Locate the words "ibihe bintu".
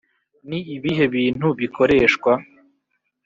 0.75-1.47